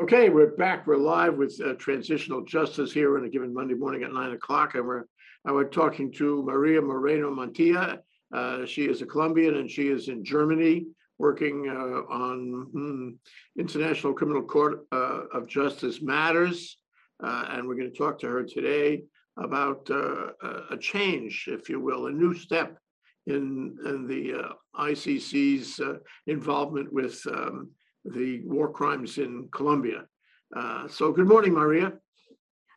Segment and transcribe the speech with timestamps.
[0.00, 0.86] Okay, we're back.
[0.86, 4.76] We're live with uh, Transitional Justice here on a given Monday morning at nine o'clock.
[4.76, 5.04] And we're,
[5.44, 7.98] and we're talking to Maria Moreno Montilla.
[8.32, 10.86] Uh, She is a Colombian and she is in Germany,
[11.18, 13.08] working uh, on hmm,
[13.58, 16.78] International Criminal Court uh, of Justice matters.
[17.20, 19.02] Uh, And we're going to talk to her today
[19.38, 20.28] about uh,
[20.70, 22.78] a- change, if you will, a new step
[23.26, 25.80] in, in the ICC's
[26.28, 27.70] involvement with um,
[28.04, 30.04] the war crimes in Colombia.
[30.54, 31.92] Uh, So good morning, Maria.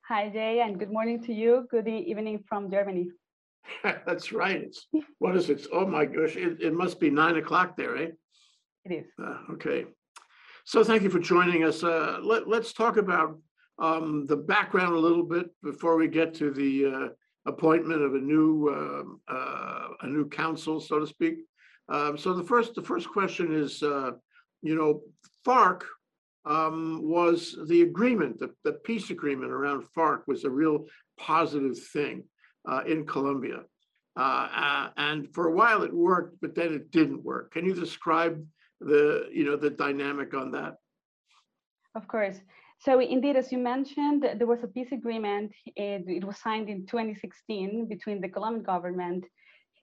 [0.07, 1.67] Hi, Jay, and good morning to you.
[1.69, 3.09] Good evening from Germany.
[3.83, 4.61] That's right.
[4.61, 4.87] It's,
[5.19, 5.67] what is it?
[5.73, 8.09] Oh my gosh, it, it must be nine o'clock there, eh?
[8.85, 9.05] It is.
[9.21, 9.85] Uh, Okay.
[10.65, 11.81] So thank you for joining us.
[11.83, 13.37] Uh, Let, let's talk about
[13.79, 17.07] um, the background a little bit before we get to the uh,
[17.45, 21.35] appointment of a new, um, uh, a new council, so to speak.
[21.89, 24.11] Um, So the first, the first question is, uh,
[24.61, 25.01] you know,
[25.45, 25.83] FARC
[26.45, 30.85] um, was the agreement, the, the peace agreement around FARC was a real
[31.19, 32.23] positive thing
[32.69, 33.61] uh, in Colombia.
[34.17, 37.51] Uh, uh, and for a while it worked, but then it didn't work.
[37.51, 38.43] Can you describe
[38.79, 40.75] the, you know, the dynamic on that?
[41.95, 42.39] Of course.
[42.79, 45.51] So indeed, as you mentioned, there was a peace agreement.
[45.75, 49.25] It, it was signed in 2016 between the Colombian government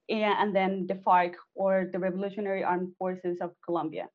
[0.09, 4.07] and then the FARC, or the Revolutionary Armed Forces of Colombia.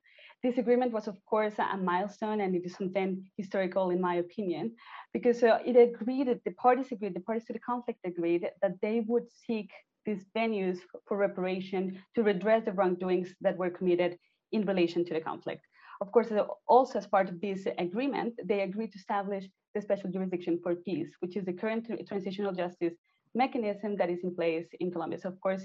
[0.42, 4.76] This agreement was, of course, a milestone, and it is something historical, in my opinion,
[5.12, 8.76] because uh, it agreed, that the parties agreed, the parties to the conflict agreed that
[8.81, 9.70] they would seek
[10.06, 14.18] these venues for reparation to redress the wrongdoings that were committed
[14.54, 15.66] in relation to the conflict.
[16.00, 20.09] Of course, uh, also as part of this agreement, they agreed to establish the Special
[20.09, 22.94] Jurisdiction for Peace, which is the current transitional justice
[23.36, 25.19] mechanism that is in place in Colombia.
[25.19, 25.63] So, of course,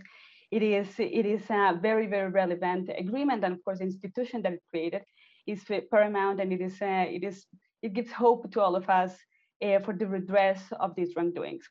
[0.56, 4.52] it is it is a very very relevant agreement, and of course, the institution that
[4.52, 5.02] it created
[5.46, 5.60] is
[5.90, 7.46] paramount, and it is uh, it is
[7.82, 9.12] it gives hope to all of us
[9.64, 11.64] uh, for the redress of these wrongdoings.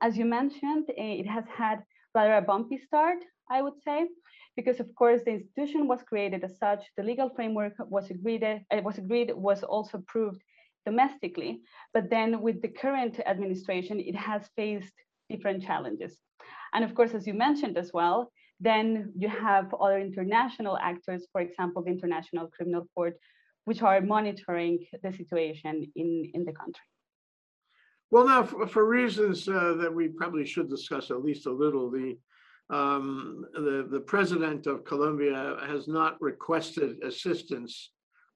[0.00, 1.78] As you mentioned, uh, it has had
[2.14, 3.18] rather a bumpy start,
[3.50, 4.06] I would say
[4.56, 8.58] because of course the institution was created as such, the legal framework was agreed, uh,
[8.82, 10.42] was agreed, was also approved
[10.84, 11.60] domestically,
[11.94, 14.92] but then with the current administration, it has faced
[15.30, 16.18] different challenges.
[16.74, 21.40] And of course, as you mentioned as well, then you have other international actors, for
[21.40, 23.16] example, the International Criminal Court,
[23.64, 26.86] which are monitoring the situation in, in the country.
[28.10, 31.90] Well, now, for, for reasons uh, that we probably should discuss at least a little,
[31.90, 32.16] the
[32.70, 37.90] um, the, the president of Colombia has not requested assistance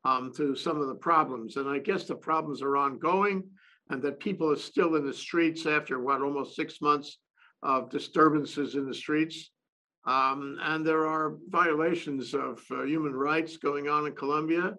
[0.04, 1.56] um, to some of the problems.
[1.56, 3.44] And I guess the problems are ongoing
[3.88, 7.18] and that people are still in the streets after what, almost six months
[7.66, 9.50] of disturbances in the streets.
[10.06, 14.76] Um, and there are violations of uh, human rights going on in Colombia.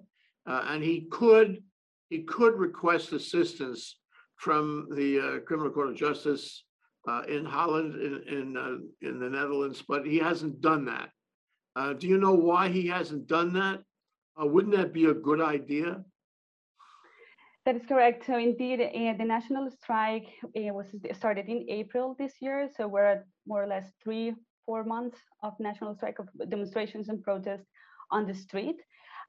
[0.48, 1.62] Uh, and he could,
[2.10, 4.00] he could request assistance
[4.38, 6.64] from the uh, Criminal Court of Justice
[7.10, 11.10] uh, in Holland, in, in, uh, in the Netherlands, but he hasn't done that.
[12.00, 13.82] Do you know why he hasn't done that?
[14.36, 16.04] Wouldn't that be a good idea?
[17.68, 18.26] That is correct.
[18.26, 22.70] So indeed, uh, the national strike uh, was started in April this year.
[22.78, 24.34] So we're at more or less three,
[24.66, 27.68] four months of national strike of demonstrations and protests
[28.10, 28.78] on the street.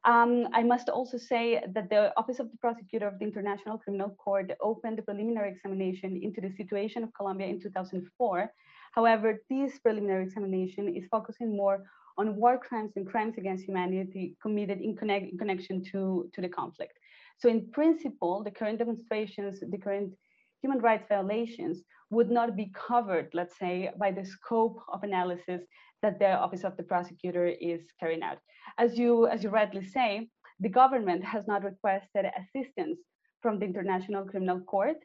[0.04, 4.10] Um, I must also say that the Office of the Prosecutor of the International Criminal
[4.10, 8.52] Court opened a preliminary examination into the situation of Colombia in 2004.
[8.92, 11.82] However, this preliminary examination is focusing more
[12.16, 16.48] on war crimes and crimes against humanity committed in, connect, in connection to, to the
[16.48, 16.92] conflict.
[17.38, 20.14] So in principle, the current demonstrations, the current
[20.60, 25.62] human rights violations would not be covered, let's say, by the scope of analysis
[26.02, 28.38] that the Office of the Prosecutor is carrying out.
[28.78, 30.28] As you, as you rightly say,
[30.60, 32.98] the government has not requested assistance
[33.42, 34.96] from the International Criminal Court.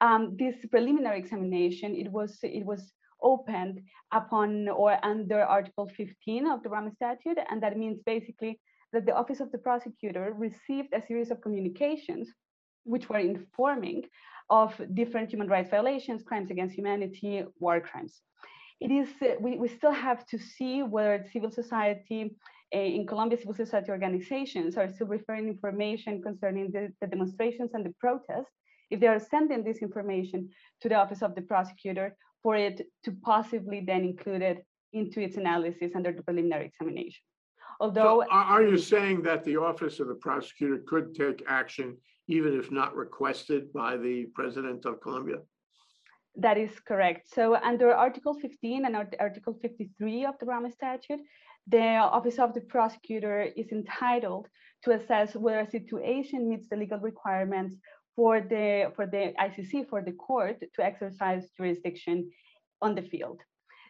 [0.00, 2.92] Um, this preliminary examination, it was, it was
[3.22, 3.80] opened
[4.12, 8.60] upon or under Article 15 of the Rome Statute, and that means basically
[8.92, 12.28] that the Office of the Prosecutor received a series of communications
[12.84, 14.04] which were informing
[14.48, 18.20] of different human rights violations, crimes against humanity, war crimes.
[18.80, 22.34] It is, uh, we, we still have to see whether civil society
[22.74, 27.84] uh, in Colombia, civil society organizations are still referring information concerning the, the demonstrations and
[27.84, 28.54] the protests,
[28.90, 30.48] if they are sending this information
[30.80, 35.36] to the Office of the Prosecutor for it to possibly then include it into its
[35.36, 37.22] analysis under the preliminary examination.
[37.80, 41.96] Although So are, are you saying that the Office of the Prosecutor could take action
[42.28, 45.38] even if not requested by the President of Colombia?
[46.36, 47.34] That is correct.
[47.34, 51.20] So under Article 15 and Art- Article 53 of the Rome Statute,
[51.66, 54.46] the Office of the Prosecutor is entitled
[54.84, 57.76] to assess whether a situation meets the legal requirements
[58.14, 62.30] for the, for the ICC, for the court to exercise jurisdiction
[62.82, 63.40] on the field.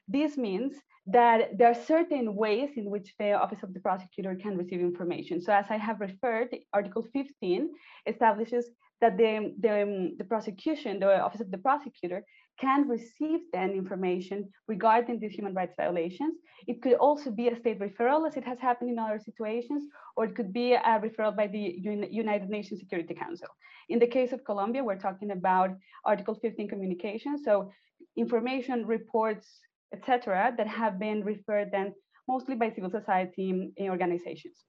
[0.08, 0.74] This means
[1.06, 5.40] that there are certain ways in which the Office of the Prosecutor can receive information.
[5.40, 7.70] So as I have referred, Article 15
[8.06, 8.66] establishes
[9.00, 12.22] that the, the, the prosecution, the Office of the Prosecutor,
[12.60, 16.36] can receive then information regarding these human rights violations.
[16.66, 19.84] It could also be a state referral as it has happened in other situations,
[20.16, 21.76] or it could be a referral by the
[22.10, 23.48] United Nations Security Council.
[23.88, 25.70] In the case of Colombia, we're talking about
[26.04, 27.42] Article 15 communication.
[27.42, 27.72] So
[28.16, 29.48] information, reports,
[29.92, 31.92] etc., that have been referred then
[32.28, 34.64] mostly by civil society organizations.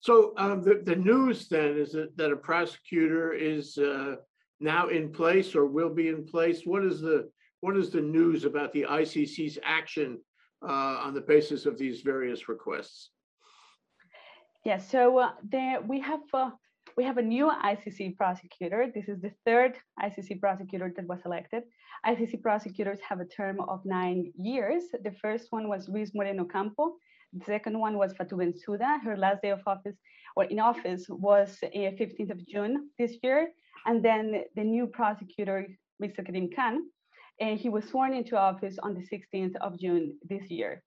[0.00, 4.16] So um, the, the news then is that, that a prosecutor is uh,
[4.60, 6.62] now in place or will be in place?
[6.64, 7.30] What is the
[7.60, 10.20] what is the news about the ICC's action
[10.62, 13.10] uh, on the basis of these various requests?
[14.64, 16.50] Yes, so uh, there we have uh,
[16.98, 18.90] we have a new ICC prosecutor.
[18.92, 21.62] This is the third ICC prosecutor that was elected.
[22.04, 24.82] ICC prosecutors have a term of nine years.
[25.04, 26.96] The first one was Luis Moreno Ocampo.
[27.32, 29.00] The second one was Fatou Bensouda.
[29.00, 29.96] Her last day of office
[30.34, 33.52] or in office was 15th uh, of June this year.
[33.86, 35.68] And then the new prosecutor,
[36.02, 36.26] Mr.
[36.26, 36.82] Karim Khan,
[37.40, 40.82] and he was sworn into office on the 16th of June this year.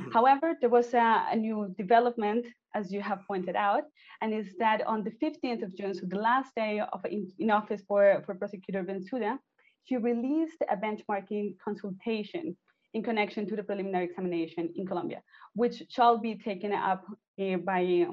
[0.00, 0.12] Mm.
[0.14, 3.84] However, there was a, a, new development, as you have pointed out,
[4.20, 7.50] and is that on the 15th of June, so the last day of in, in
[7.50, 9.38] office for, for Prosecutor Bensouda,
[9.84, 12.56] she released a benchmarking consultation
[12.94, 15.22] in connection to the preliminary examination in Colombia,
[15.54, 17.04] which shall be taken up
[17.40, 18.06] uh, by,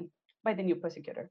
[0.44, 1.30] by the new prosecutor.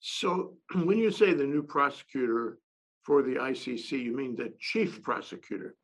[0.00, 2.58] So when you say the new prosecutor
[3.02, 5.74] for the ICC, you mean the chief prosecutor.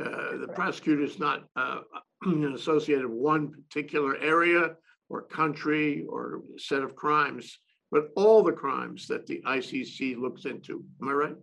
[0.00, 1.80] Uh, the prosecutor is not uh,
[2.54, 4.76] associated with one particular area
[5.08, 7.58] or country or set of crimes,
[7.90, 10.84] but all the crimes that the ICC looks into.
[11.00, 11.36] Am I right?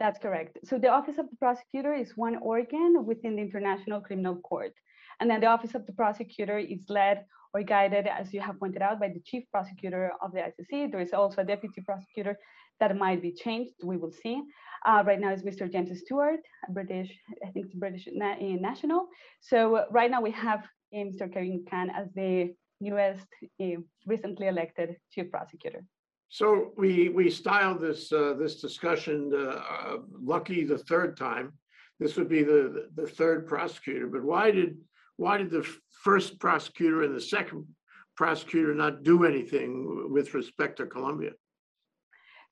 [0.00, 0.58] That's correct.
[0.64, 4.72] So the Office of the Prosecutor is one organ within the International Criminal Court.
[5.20, 8.82] And then the Office of the Prosecutor is led or guided, as you have pointed
[8.82, 10.90] out, by the chief prosecutor of the ICC.
[10.90, 12.38] There is also a deputy prosecutor
[12.78, 13.72] that might be changed.
[13.82, 14.40] We will see.
[14.86, 15.70] Uh, right now is Mr.
[15.70, 16.40] James Stewart,
[16.70, 17.10] British,
[17.44, 19.08] I think it's British na eh, national.
[19.40, 20.60] So right now we have
[20.94, 21.32] uh, Mr.
[21.32, 23.26] Karim Khan as the newest,
[23.60, 25.84] uh, recently elected chief prosecutor.
[26.30, 31.52] So we we styled this uh, this discussion uh, lucky the third time.
[31.98, 34.06] This would be the the third prosecutor.
[34.06, 34.76] But why did
[35.16, 35.66] why did the
[36.04, 37.66] first prosecutor and the second
[38.14, 41.32] prosecutor not do anything with respect to Colombia?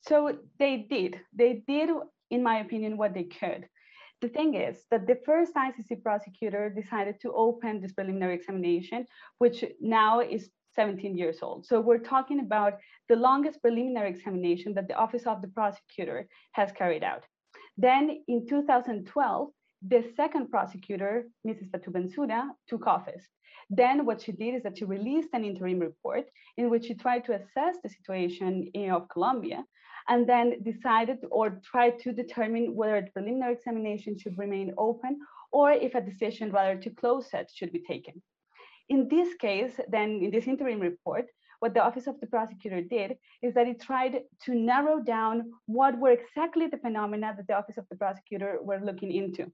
[0.01, 1.21] So they did.
[1.35, 1.91] They did,
[2.31, 3.69] in my opinion, what they could.
[4.27, 9.07] The thing is that the first ICC prosecutor decided to open this preliminary examination,
[9.39, 11.65] which now is 17 years old.
[11.65, 12.73] So we're talking about
[13.09, 17.23] the longest preliminary examination that the Office of the Prosecutor has carried out.
[17.77, 19.49] Then in 2012,
[19.87, 21.71] the second prosecutor, Mrs.
[21.71, 23.29] Fatou Bensouda, took office.
[23.71, 26.25] Then what she did is that she released an interim report
[26.57, 29.63] in which she tried to assess the situation eh, of Colombia
[30.09, 35.19] and then decided or tried to determine whether the preliminary examination should remain open
[35.53, 38.23] or if a decision rather to close it should be taken.
[38.89, 41.27] In this case, then in this interim report,
[41.61, 45.99] what the Office of the Prosecutor did is that it tried to narrow down what
[45.99, 49.51] were exactly the phenomena that the Office of the Prosecutor were looking into.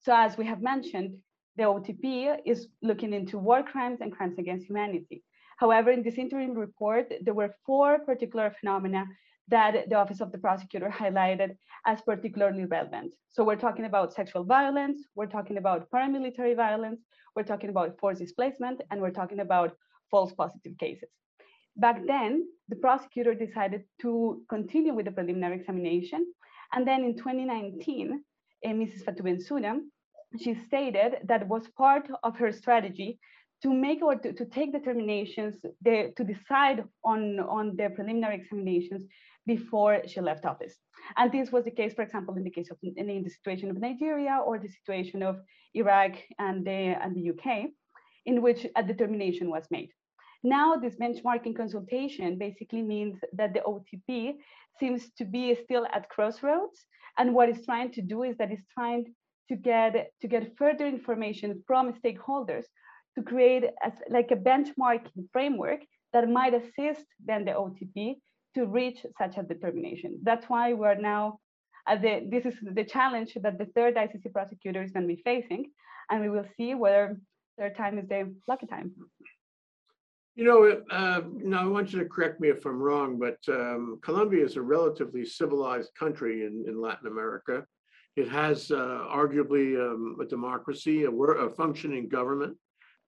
[0.00, 1.18] So as we have mentioned,
[1.56, 5.22] the OTP is looking into war crimes and crimes against humanity.
[5.58, 9.04] However, in this interim report, there were four particular phenomena
[9.50, 13.12] that the Office of the Prosecutor highlighted as particularly relevant.
[13.28, 17.00] So we're talking about sexual violence, we're talking about paramilitary violence,
[17.36, 19.76] we're talking about forced displacement, and we're talking about
[20.10, 21.08] false positive cases.
[21.76, 26.26] Back then, the prosecutor decided to continue with the preliminary examination.
[26.72, 28.22] And then in 2019,
[28.64, 29.04] eh, Mrs.
[29.04, 29.80] Fatou Bensouda,
[30.38, 33.18] she stated that was part of her strategy
[33.62, 39.06] to make or to, to take determinations, the, to decide on, on the preliminary examinations
[39.56, 40.74] before she left office.
[41.18, 43.76] And this was the case, for example, in the case of in, the situation of
[43.88, 45.34] Nigeria or the situation of
[45.82, 46.12] Iraq
[46.46, 47.46] and the, and the UK,
[48.30, 49.90] in which a determination was made.
[50.56, 54.08] Now, this benchmarking consultation basically means that the OTP
[54.78, 56.78] seems to be still at crossroads.
[57.18, 59.04] And what it's trying to do is that it's trying
[59.48, 59.92] to get,
[60.22, 62.66] to get further information from stakeholders
[63.16, 63.64] to create
[64.16, 65.80] like a benchmarking framework
[66.12, 68.16] that might assist then the OTP
[68.54, 70.18] to reach such a determination.
[70.22, 71.38] That's why we're now,
[71.86, 75.22] at the, this is the challenge that the third ICC prosecutor is going to be
[75.22, 75.70] facing.
[76.10, 77.16] And we will see whether
[77.56, 78.92] their time is the lucky time.
[80.34, 83.98] You know, uh, now I want you to correct me if I'm wrong, but um,
[84.02, 87.64] Colombia is a relatively civilized country in, in Latin America.
[88.16, 92.56] It has uh, arguably um, a democracy, a, a functioning government.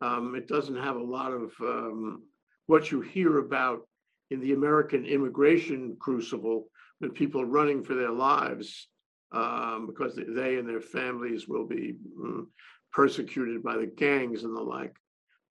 [0.00, 2.22] Um, it doesn't have a lot of um,
[2.66, 3.86] what you hear about
[4.32, 6.66] in the American immigration crucible
[7.00, 8.88] with people running for their lives
[9.32, 12.46] um, because they and their families will be mm,
[12.92, 14.94] persecuted by the gangs and the like.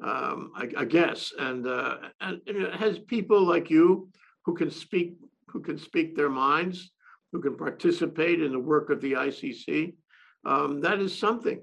[0.04, 4.10] Um, I, I, guess, and, uh, and it has people like you
[4.46, 5.16] who can speak
[5.48, 6.92] who can speak their minds,
[7.32, 9.94] who can participate in the work of the ICC.
[10.46, 11.62] Um, that is something.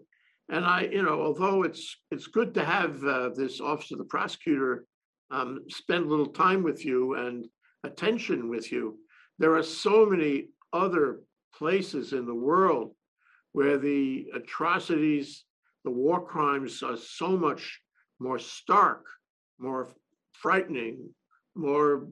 [0.51, 4.05] And I, you know, although it's it's good to have uh, this office of the
[4.05, 4.85] prosecutor
[5.31, 7.47] um, spend a little time with you and
[7.85, 8.99] attention with you,
[9.39, 11.21] there are so many other
[11.55, 12.95] places in the world
[13.53, 15.45] where the atrocities,
[15.85, 17.81] the war crimes are so much
[18.21, 19.05] more stark,
[19.59, 19.89] more
[20.33, 21.09] frightening,
[21.55, 22.09] more,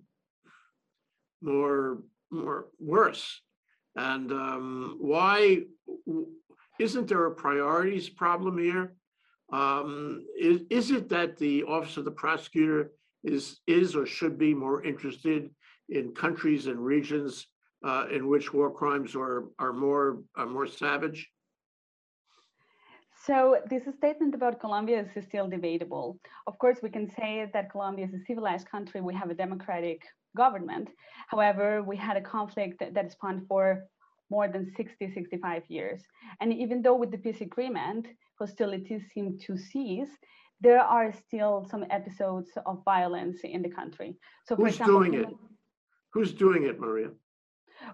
[1.42, 3.40] more, more worse.
[3.96, 5.62] And um, why
[6.78, 8.94] isn't there a priorities problem here?
[9.52, 12.92] Um, is, is it that the Office of the Prosecutor
[13.24, 15.50] is, is or should be more interested
[15.88, 17.46] in countries and regions
[17.84, 21.28] uh, in which war crimes are, are, more, are more savage?
[23.26, 26.18] So this statement about Colombia is still debatable.
[26.46, 29.00] Of course, we can say that Colombia is a civilized country.
[29.00, 30.02] We have a democratic
[30.36, 30.90] government.
[31.28, 33.84] However, we had a conflict that, that spanned for
[34.30, 36.02] more than 60, 65 years.
[36.40, 38.06] And even though with the peace agreement,
[38.38, 40.10] hostilities seem to cease,
[40.60, 44.16] there are still some episodes of violence in the country.
[44.46, 45.28] So for Who's example, doing it?
[46.12, 47.10] Who's doing it, Maria?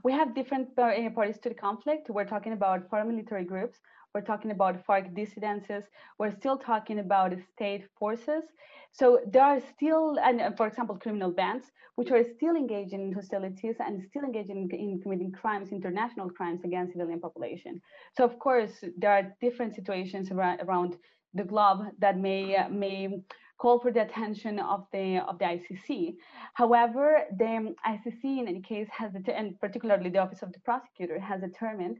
[0.04, 2.09] We have different uh, parties to the conflict.
[2.09, 3.78] We're talking about paramilitary groups.
[4.14, 5.85] We're talking about FARC dissidences.
[6.19, 8.45] We're still talking about state forces.
[8.92, 11.64] So there are still, and uh, for example, criminal bands,
[11.97, 16.61] which are still engaging in hostilities and still engaging in, in committing crimes, international crimes
[16.64, 17.81] against civilian population.
[18.16, 20.97] So of course, there are different situations around, around
[21.35, 23.23] the globe that may may
[23.59, 26.17] call for the attention of the of the ICC.
[26.55, 31.41] However, the ICC in any case has, and particularly the Office of the Prosecutor, has
[31.41, 31.99] determined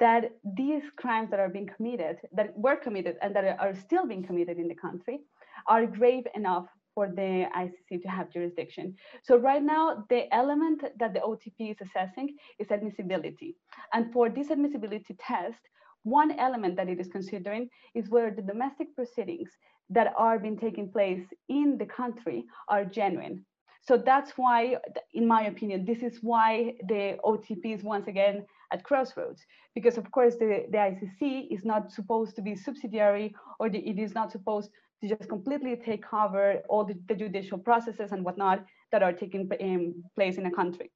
[0.00, 4.24] that these crimes that are being committed, that were committed and that are still being
[4.24, 5.20] committed in the country,
[5.68, 8.94] are grave enough for the ICC to have jurisdiction.
[9.22, 13.56] So right now, the element that the OTP is assessing is admissibility.
[13.92, 15.60] And for this admissibility test,
[16.04, 19.50] one element that it is considering is whether the domestic proceedings
[19.90, 23.44] that are being taking place in the country are genuine.
[23.82, 24.78] So that's why,
[25.12, 29.44] in my opinion, this is why the OTP is once again at crossroads
[29.74, 33.98] because of course the, the ICC is not supposed to be subsidiary or the, it
[33.98, 34.70] is not supposed
[35.02, 39.50] to just completely take over all the, the judicial processes and whatnot that are taking
[39.60, 40.90] um, place in a country.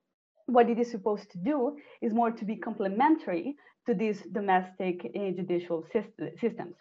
[0.49, 5.31] What it is supposed to do is more to be complementary to these domestic uh,
[5.39, 5.85] judicial
[6.43, 6.77] systems.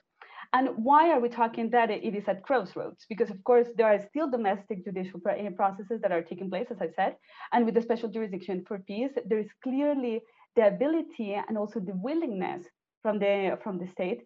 [0.54, 3.06] And why are we talking that it is at crossroads?
[3.10, 6.82] Because of course there are still domestic judicial uh, processes that are taking place, as
[6.82, 7.18] I said,
[7.52, 10.22] and with the special jurisdiction for peace, there is clearly
[10.56, 12.64] the ability and also the willingness
[13.02, 14.22] from the from the state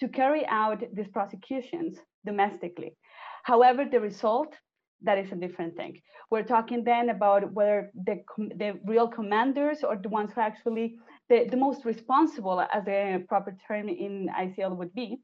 [0.00, 2.96] to carry out these prosecutions domestically.
[3.44, 4.52] However, the result
[5.02, 6.00] that is a different thing.
[6.30, 8.22] We're talking then about whether the
[8.56, 10.98] the real commanders or the ones who actually
[11.28, 15.18] the, the most responsible, as a proper term in ICL would be,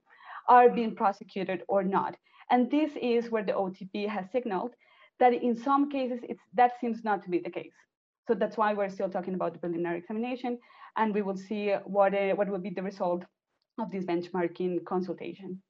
[0.49, 2.17] are being prosecuted or not.
[2.50, 4.73] And this is where the OTP has signaled
[5.21, 7.73] that in some cases it's that seems not to be the case.
[8.26, 10.59] So that's why we're still talking about the preliminary examination,
[10.97, 13.25] and we will see what, uh, what will be the result
[13.79, 15.61] of this benchmarking consultation.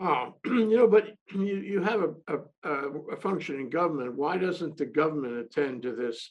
[0.00, 4.16] Oh, you know, but you, you have a, a, a functioning government.
[4.16, 6.30] Why doesn't the government attend to this?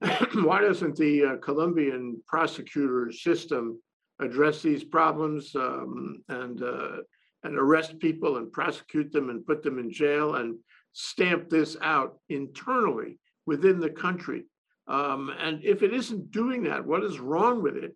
[0.34, 3.80] Why doesn't the uh, Colombian prosecutor system
[4.20, 6.96] address these problems um, and uh,
[7.44, 10.58] and arrest people and prosecute them and put them in jail and
[10.92, 14.44] stamp this out internally within the country.
[14.88, 17.94] Um, and if it isn't doing that, what is wrong with it?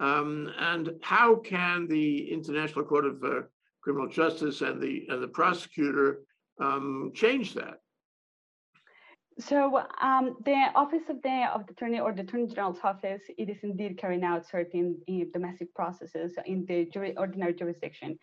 [0.00, 3.40] Um, and how can the International Court of uh,
[3.84, 6.20] Criminal Justice and the and the prosecutor
[6.58, 7.80] um, change that?
[9.38, 13.50] So um, the office of the of the attorney or the attorney general's office, it
[13.50, 18.18] is indeed carrying out certain uh, domestic processes in the jury, ordinary jurisdiction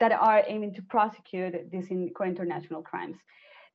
[0.00, 3.18] that are aiming to prosecute these in, international crimes.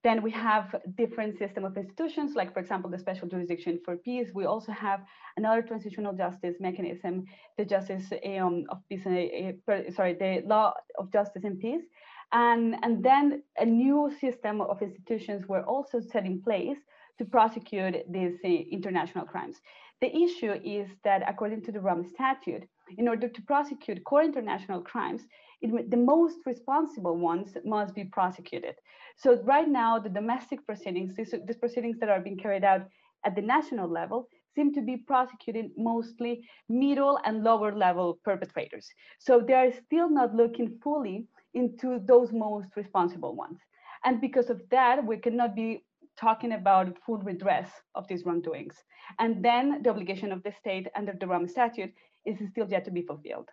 [0.08, 4.30] Then we have different system of institutions, like for example, the special jurisdiction for peace.
[4.34, 5.02] We also have
[5.36, 7.26] another transitional justice mechanism,
[7.58, 11.84] the justice um, of peace, uh, sorry, the law of justice and peace.
[12.32, 16.78] And, and then a new system of institutions were also set in place
[17.18, 19.58] to prosecute these uh, international crimes.
[20.00, 22.64] The issue is that according to the Rome Statute,
[22.98, 25.24] in order to prosecute core international crimes,
[25.62, 28.76] it, the most responsible ones must be prosecuted.
[29.18, 32.82] So right now, the domestic proceedings, these, these proceedings that are being carried out
[33.26, 38.88] at the national level, seem to be prosecuting mostly middle and lower level perpetrators.
[39.20, 43.60] So they are still not looking fully into those most responsible ones.
[44.04, 45.84] And because of that, we cannot be
[46.20, 48.76] talking about full redress of these wrongdoings.
[49.20, 51.94] And then the obligation of the state under the Rome Statute
[52.26, 53.50] is still yet to be fulfilled.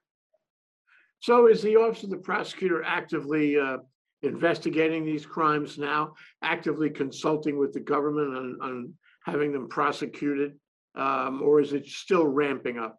[1.21, 3.79] So is the Office of the Prosecutor actively uh,
[4.23, 8.95] investigating these crimes now, actively consulting with the government on, on
[9.25, 10.59] having them prosecuted,
[10.95, 12.99] um, or is it still ramping up?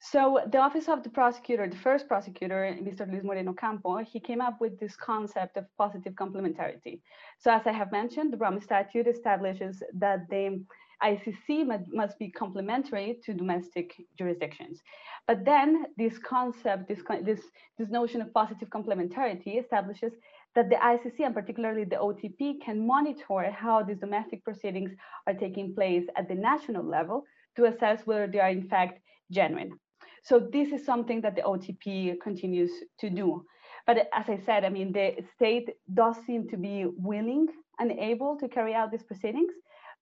[0.00, 3.10] So the Office of the Prosecutor, the first prosecutor, Mr.
[3.10, 7.00] Luis Moreno Ocampo, he came up with this concept of positive complementarity.
[7.38, 10.62] So as I have mentioned, the Rome Statute establishes that the
[11.02, 14.80] ICC must be complementary to domestic jurisdictions.
[15.26, 17.40] But then this concept, this, this,
[17.78, 20.12] this notion of positive complementarity establishes
[20.54, 24.92] that the ICC and particularly the OTP can monitor how these domestic proceedings
[25.26, 27.24] are taking place at the national level
[27.56, 29.78] to assess whether they are in fact genuine.
[30.22, 32.70] So this is something that the OTP continues
[33.00, 33.44] to do.
[33.86, 37.48] But as I said, I mean, the state does seem to be willing
[37.78, 39.52] and able to carry out these proceedings.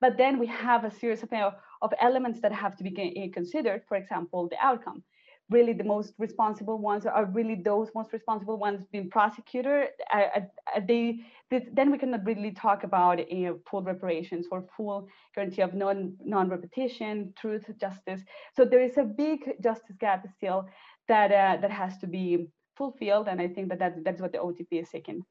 [0.02, 1.32] But then we have a series of,
[1.80, 5.04] of elements that have to be considered, for example, the outcome.
[5.48, 10.80] Really the most responsible ones are really those most responsible ones being prosecuted are, are
[10.80, 16.16] they then we cannot really talk about a full reparations or full guarantee of non
[16.24, 18.22] non-repetition truth justice.
[18.56, 20.68] So there is a big justice gap still
[21.08, 24.38] that uh, that has to be fulfilled and i think that, that that's what the
[24.38, 25.22] otp is seeking.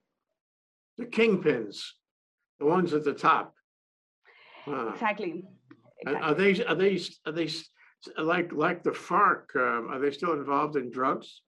[0.97, 1.77] The kingpins
[2.59, 3.55] the ones at the top
[4.67, 5.43] exactly,
[5.99, 6.21] exactly.
[6.21, 7.49] Are they are they are they
[8.17, 11.41] like like the FARC, um, are they still involved in drugs?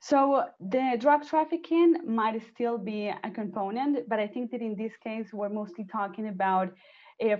[0.00, 4.92] So the drug trafficking might still be a component, but I think that in this
[4.96, 6.72] case we're mostly talking about,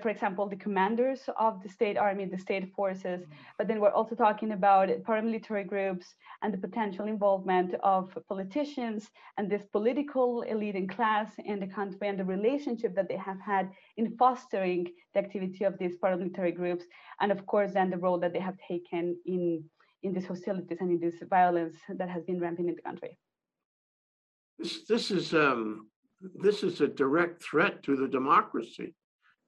[0.01, 3.25] for example, the commanders of the state army, the state forces,
[3.59, 9.51] but then we're also talking about paramilitary groups and the potential involvement of politicians and
[9.51, 13.71] this political elite and class in the country and the relationship that they have had
[13.97, 16.85] in fostering the activity of these paramilitary groups
[17.21, 19.65] and of course then the role that they have taken in
[20.05, 23.17] in these hostilities and in this violence that has been rampant in the country.
[24.59, 25.89] This, this is um,
[26.35, 28.95] this is a direct threat to the democracy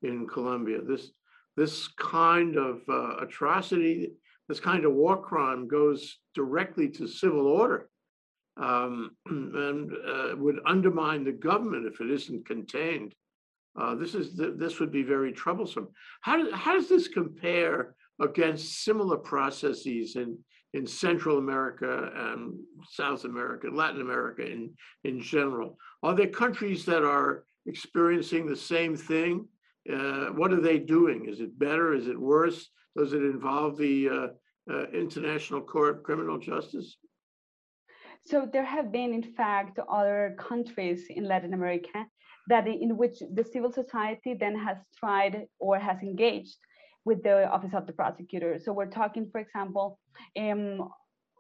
[0.04, 0.78] in Colombia.
[0.82, 1.10] This
[1.56, 4.12] this kind of uh, atrocity,
[4.48, 7.88] this kind of war crime goes directly to civil order
[8.56, 13.14] um, and uh, would undermine the government if it isn't contained.
[13.80, 15.88] Uh, this is this would be very troublesome.
[16.20, 20.38] How does how does this compare against similar processes in
[20.74, 22.54] in Central America and
[22.88, 25.76] South America, Latin America in in general?
[26.04, 29.48] Are there countries that are experiencing the same thing?
[29.92, 31.26] Uh, what are they doing?
[31.26, 31.94] Is it better?
[31.94, 32.70] Is it worse?
[32.96, 34.26] Does it involve the uh,
[34.72, 36.96] uh, International Court of Criminal Justice?
[38.26, 42.06] So there have been, in fact, other countries in Latin America
[42.48, 46.56] that in which the civil society then has tried or has engaged
[47.04, 48.58] with the office of the prosecutor.
[48.62, 49.98] So we're talking, for example,
[50.38, 50.88] um,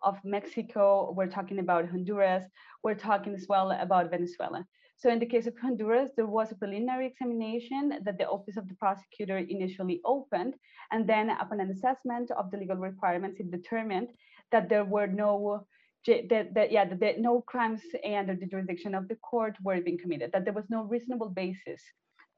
[0.02, 2.44] of Mexico, we're talking about Honduras,
[2.82, 4.66] we're talking as well about Venezuela.
[4.96, 8.68] So in the case of Honduras, there was a preliminary examination that the Office of
[8.68, 10.54] the Prosecutor initially opened,
[10.92, 14.08] and then upon an assessment of the legal requirements, it determined
[14.52, 15.66] that there were no
[16.06, 20.30] that, that yeah that, no crimes under the jurisdiction of the court were being committed
[20.32, 21.80] that there was no reasonable basis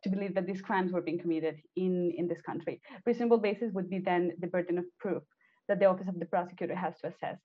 [0.05, 2.81] to believe that these crimes were being committed in in this country.
[3.05, 5.23] Reasonable basis would be then the burden of proof
[5.69, 7.39] that the office of the prosecutor has to assess.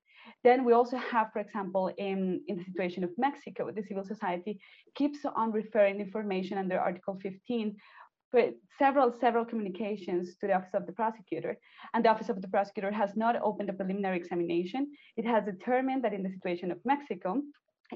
[0.44, 4.60] Then we also have, for example, in, in the situation of Mexico, the civil society
[4.96, 7.76] keeps on referring information under Article 15
[8.32, 11.58] but several several communications to the office of the prosecutor
[11.94, 14.90] and the office of the prosecutor has not opened a preliminary examination.
[15.18, 17.42] It has determined that in the situation of mexico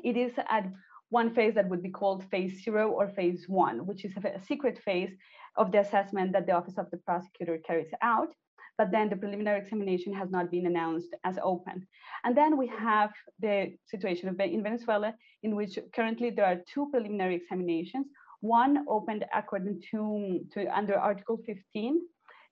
[0.03, 0.65] it is at
[1.09, 4.77] one phase that would be called phase zero or phase one which is a secret
[4.83, 5.13] phase
[5.55, 8.29] of the assessment that the office of the prosecutor carries out
[8.77, 11.87] but then the preliminary examination has not been announced as open.
[12.23, 17.35] And then we have the situation in Venezuela, in which currently there are two preliminary
[17.35, 18.07] examinations,
[18.41, 22.01] one opened according to, to under Article 15,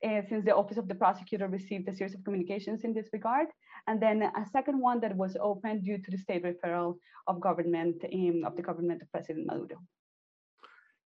[0.03, 3.47] uh, since the Office of the Prosecutor received a series of communications in this regard,
[3.87, 6.95] and then a second one that was opened due to the state referral
[7.27, 8.03] of government
[8.45, 9.79] of the government of President Maduro.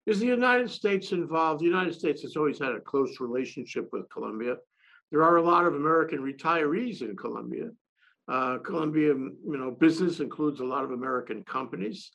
[0.06, 1.60] Is the United States involved?
[1.60, 4.56] The United States has always had a close relationship with Colombia.
[5.10, 7.70] There are a lot of American retirees in Colombia.
[8.28, 12.10] Uh, Colombia, you know, business includes a lot of American companies.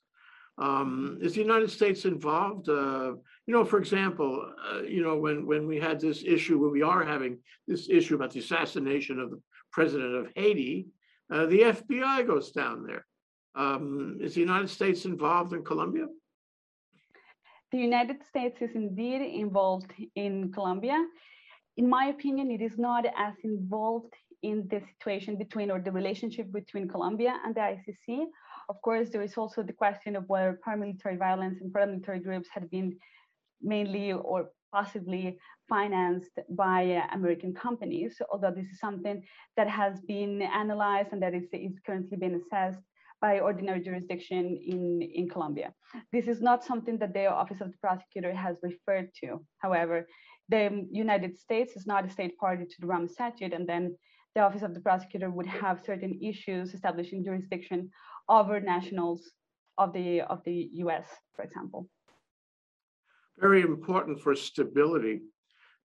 [0.57, 2.67] Um, is the United States involved?
[2.67, 3.13] Uh,
[3.47, 6.81] you know, for example, uh, you know, when when we had this issue, when we
[6.81, 10.87] are having this issue about the assassination of the president of Haiti,
[11.31, 13.05] uh, the FBI goes down there.
[13.55, 16.07] Um, is the United States involved in Colombia?
[17.71, 20.97] The United States is indeed involved in Colombia.
[21.81, 24.13] In my opinion, it is not as involved
[24.43, 28.25] in the situation between or the relationship between Colombia and the ICC.
[28.69, 32.69] Of course, there is also the question of whether paramilitary violence and paramilitary groups had
[32.69, 32.99] been
[33.63, 39.23] mainly or possibly financed by uh, American companies, although this is something
[39.57, 42.83] that has been analyzed and that is, is currently being assessed
[43.21, 45.73] by ordinary jurisdiction in, in Colombia.
[46.11, 49.43] This is not something that the Office of the Prosecutor has referred to.
[49.59, 50.05] However,
[50.51, 53.95] the United States is not a state party to the Rome Statute, and then
[54.35, 57.89] the Office of the Prosecutor would have certain issues establishing jurisdiction
[58.29, 59.31] over nationals
[59.77, 61.89] of the of the US, for example.
[63.39, 65.21] Very important for stability,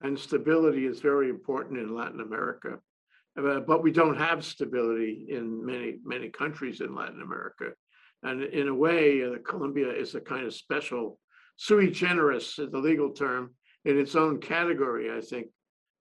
[0.03, 2.79] and stability is very important in Latin America.
[3.39, 7.67] Uh, but we don't have stability in many many countries in Latin America,
[8.25, 11.21] and in a way, uh, Colombia is a kind of special
[11.57, 13.55] sui generis, is the legal term,
[13.87, 15.47] in its own category, I think,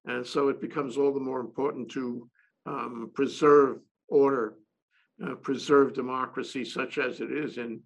[0.05, 2.29] and so it becomes all the more important to
[2.65, 4.55] um, preserve order,
[5.23, 7.81] uh, preserve democracy, such as it is in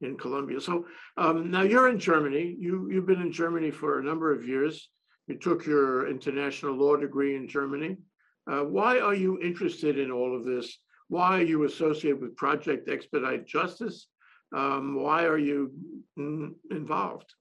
[0.00, 0.60] in Colombia.
[0.60, 0.86] So
[1.16, 2.56] um, now you're in Germany.
[2.58, 4.90] You you've been in Germany for a number of years.
[5.28, 7.96] You took your international law degree in Germany.
[8.50, 10.78] Uh, why are you interested in all of this?
[11.08, 14.08] Why are you associated with Project Expedite Justice?
[14.54, 15.72] Um, why are you
[16.18, 17.32] mm, involved?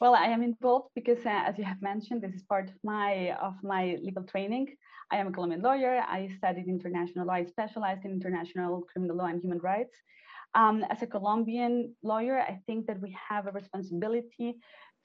[0.00, 3.36] Well, I am involved because, uh, as you have mentioned, this is part of my
[3.48, 4.68] of my legal training.
[5.12, 6.02] I am a Colombian lawyer.
[6.08, 7.34] I studied international law.
[7.34, 9.94] I specialized in international criminal law and human rights.
[10.54, 14.56] Um, as a Colombian lawyer, I think that we have a responsibility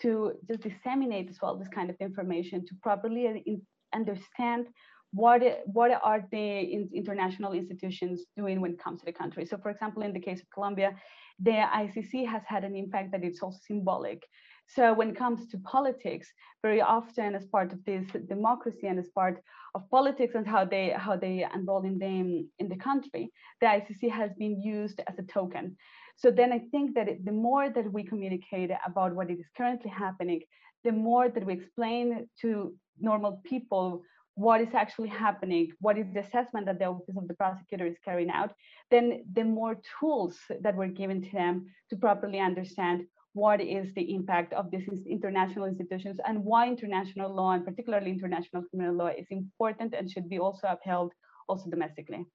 [0.01, 3.61] to just disseminate as well this kind of information to properly in,
[3.93, 4.67] understand
[5.11, 9.45] what what are the in, international institutions doing when it comes to the country.
[9.45, 10.95] So, for example, in the case of Colombia,
[11.39, 14.23] the ICC has had an impact that it's also symbolic.
[14.67, 16.27] So when it comes to politics,
[16.61, 19.41] very often as part of this democracy and as part
[19.75, 24.09] of politics and how they how they involve in the in the country, the ICC
[24.09, 25.77] has been used as a token.
[26.17, 29.91] So then I think that it, the more that we communicate about what is currently
[29.91, 30.41] happening,
[30.83, 34.03] the more that we explain to normal people
[34.35, 37.95] what is actually happening, what is the assessment that the Office of the Prosecutor is
[38.03, 38.51] carrying out,
[38.91, 44.13] then the more tools that were given to them to properly understand what is the
[44.13, 49.27] impact of these international institutions and why international law and particularly international criminal law is
[49.29, 51.11] important and should be also upheld
[51.49, 52.25] also domestically.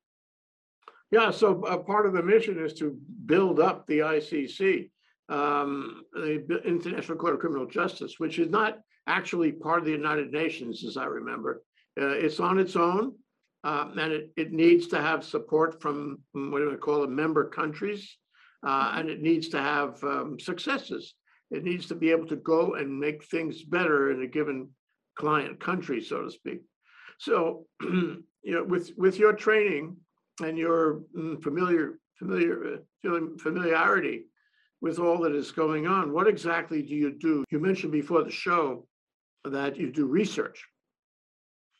[1.10, 4.90] Yeah, so uh, part of the mission is to build up the ICC,
[5.30, 10.30] um, the International Court of Criminal Justice, which is not actually part of the United
[10.30, 11.62] Nations, as I remember.
[11.98, 13.14] Uh, it's on its own,
[13.64, 17.48] uh, and it, it needs to have support from what do we call it, member
[17.48, 18.18] countries
[18.66, 21.14] uh, and it needs to have um, successes.
[21.50, 24.68] It needs to be able to go and make things better in a given
[25.16, 26.60] client country, so to speak.
[27.18, 29.96] So, you know, with with your training
[30.42, 34.26] and your mm, familiar familiar uh, familiarity
[34.80, 37.44] with all that is going on, what exactly do you do?
[37.50, 38.86] You mentioned before the show
[39.44, 40.64] that you do research,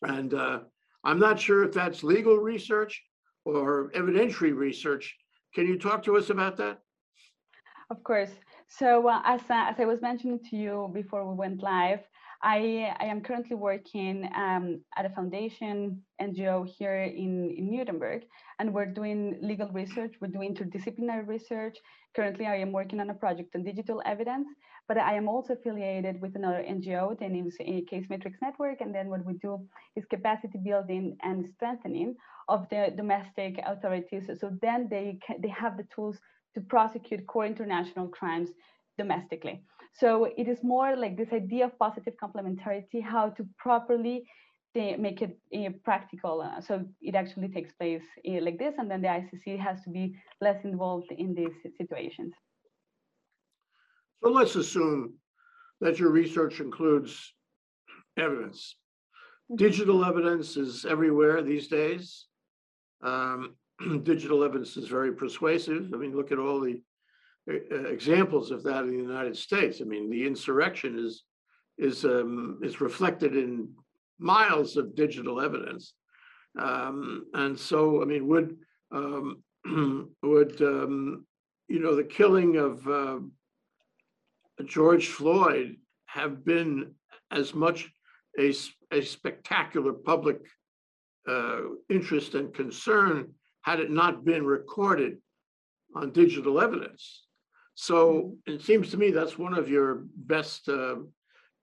[0.02, 0.60] and uh,
[1.04, 3.02] I'm not sure if that's legal research
[3.44, 5.16] or evidentiary research
[5.54, 6.80] can you talk to us about that?
[7.90, 8.30] Of course.
[8.68, 12.00] So uh, as, uh, as I was mentioning to you before we went live,
[12.42, 18.22] I, I am currently working um, at a foundation NGO here in, in Nuremberg,
[18.58, 21.76] and we're doing legal research, we're doing interdisciplinary research.
[22.16, 24.48] Currently, I am working on a project on digital evidence,
[24.90, 27.56] but I am also affiliated with another NGO, the name is
[27.88, 32.16] Case Matrix Network, and then what we do is capacity building and strengthening
[32.48, 34.24] of the domestic authorities.
[34.40, 36.16] So then they, they have the tools
[36.54, 38.50] to prosecute core international crimes
[38.98, 39.62] domestically.
[39.92, 44.24] So it is more like this idea of positive complementarity, how to properly
[44.74, 46.40] they make it uh, practical.
[46.40, 49.90] Uh, so it actually takes place uh, like this, and then the ICC has to
[49.90, 52.34] be less involved in these situations.
[54.22, 55.14] So let's assume
[55.80, 57.32] that your research includes
[58.16, 58.76] evidence.
[59.50, 59.56] Mhm.
[59.56, 62.26] Digital evidence is everywhere these days.
[63.02, 63.56] Um,
[64.02, 65.90] digital evidence is very persuasive.
[65.94, 66.82] I mean, look at all the
[67.50, 69.80] uh, uh, examples of that in the United States.
[69.80, 71.24] I mean, the insurrection is
[71.78, 73.74] is um, is reflected in
[74.18, 75.94] miles of digital evidence.
[76.58, 78.58] Um, and so, I mean, would
[78.92, 79.42] um,
[80.22, 81.26] would um,
[81.68, 83.20] you know the killing of uh,
[84.66, 86.94] George Floyd have been
[87.30, 87.90] as much
[88.38, 88.52] a,
[88.90, 90.38] a spectacular public
[91.28, 95.18] uh, interest and concern had it not been recorded
[95.94, 97.24] on digital evidence.
[97.74, 100.96] So it seems to me that's one of your best uh,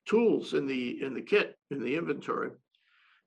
[0.08, 2.52] tools in the in the kit in the inventory.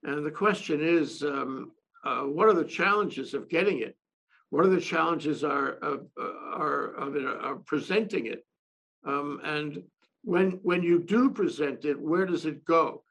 [0.03, 1.73] And the question is, um,
[2.05, 3.97] uh, what are the challenges of getting it?
[4.49, 8.45] What are the challenges are of uh, are of it, are presenting it?
[9.05, 9.83] Um, and
[10.23, 13.05] when when you do present it, where does it go?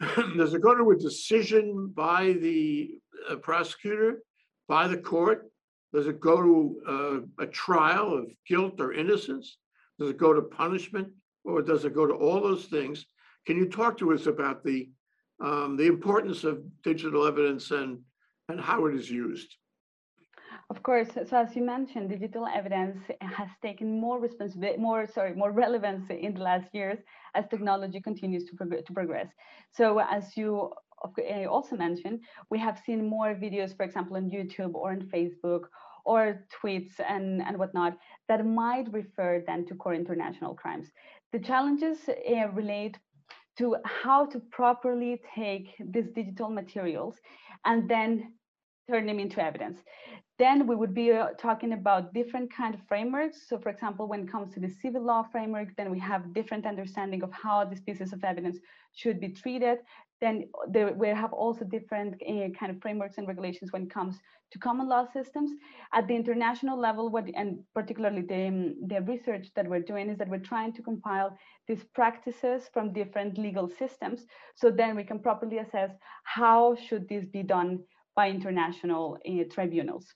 [0.36, 2.98] does it go to a decision by the
[3.30, 4.22] uh, prosecutor,
[4.68, 5.50] by the court?
[5.92, 9.58] Does it go to uh, a trial of guilt or innocence?
[9.98, 11.08] Does it go to punishment,
[11.44, 13.04] or does it go to all those things?
[13.46, 14.90] Can you talk to us about the
[15.40, 18.00] um, the importance of digital evidence and
[18.48, 19.56] and how it is used?
[20.72, 25.52] Of course, so as you mentioned, digital evidence has taken more responsibility, more sorry, more
[25.52, 26.98] relevance in the last years
[27.34, 29.28] as technology continues to, prog- to progress.
[29.70, 30.72] So as you
[31.04, 35.64] uh, also mentioned, we have seen more videos, for example, on YouTube or on Facebook
[36.06, 40.88] or tweets and, and whatnot that might refer then to core international crimes.
[41.32, 42.96] The challenges uh, relate
[43.58, 47.16] to how to properly take these digital materials
[47.66, 48.32] and then
[48.92, 49.80] turn them into evidence
[50.42, 53.48] then we would be uh, talking about different kind of frameworks.
[53.48, 56.66] So for example, when it comes to the civil law framework, then we have different
[56.66, 58.58] understanding of how these pieces of evidence
[58.94, 59.78] should be treated.
[60.20, 64.18] Then there, we have also different uh, kind of frameworks and regulations when it comes
[64.52, 65.50] to common law systems.
[65.92, 70.18] At the international level, what and particularly the, um, the research that we're doing is
[70.18, 71.36] that we're trying to compile
[71.68, 74.26] these practices from different legal systems.
[74.56, 75.90] So then we can properly assess
[76.24, 77.80] how should this be done
[78.14, 80.06] by international uh, tribunals.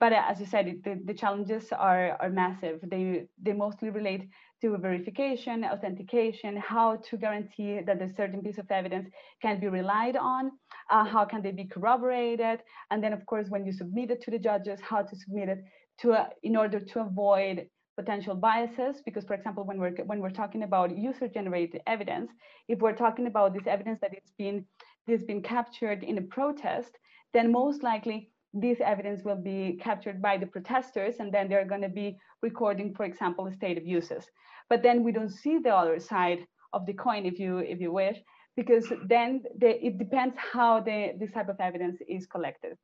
[0.00, 2.80] But uh, as you said, it- the, the challenges are, are massive.
[2.82, 4.28] They, they mostly relate
[4.60, 9.08] to verification, authentication, how to guarantee that a certain piece of evidence
[9.42, 10.52] can be relied on,
[10.90, 14.30] uh, how can they be corroborated, and then of course when you submit it to
[14.30, 15.58] the judges, how to submit it
[16.00, 19.02] to uh, in order to avoid potential biases.
[19.04, 22.30] Because for example, when we're when we're talking about user-generated evidence,
[22.68, 24.64] if we're talking about this evidence that it's been
[25.06, 26.92] it's been captured in a protest,
[27.34, 31.82] then most likely this evidence will be captured by the protesters and then they're going
[31.82, 34.24] to be recording for example the state abuses.
[34.70, 37.92] But then we don't see the other side of the coin if you if you
[37.92, 38.18] wish
[38.56, 42.76] because then the, it depends how the this type of evidence is collected.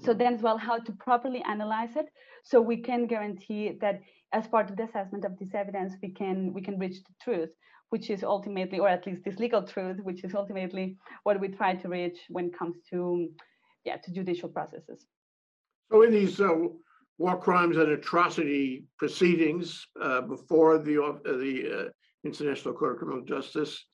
[0.00, 0.18] So mm-hmm.
[0.18, 2.06] then as well how to properly analyze it.
[2.44, 4.00] So we can guarantee that
[4.32, 7.50] as part of the assessment of this evidence we can we can reach the truth
[7.90, 11.74] which is ultimately or at least this legal truth which is ultimately what we try
[11.74, 13.28] to reach when it comes to
[13.84, 15.06] yeah, to judicial processes.
[15.90, 16.54] So in these uh,
[17.18, 21.88] war crimes and atrocity proceedings uh, before the uh, the uh,
[22.24, 23.84] International Court of Criminal Justice,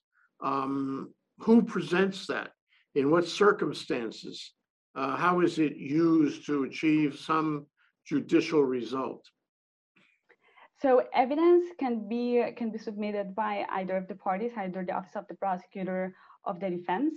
[0.42, 2.50] um, who presents that?
[2.94, 4.54] In what circumstances?
[4.94, 7.66] Uh, How is it used to achieve some
[8.06, 9.24] judicial result?
[10.80, 15.16] So evidence can be can be submitted by either of the parties, either the office
[15.16, 17.14] of the prosecutor of the defense.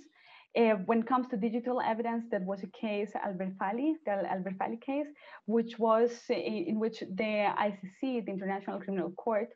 [0.57, 5.07] Uh, when it comes to digital evidence, that was a case, Al-Werfalli, the Al-Werfalli case,
[5.45, 9.47] which was uh, in which the ICC, the International Criminal Court,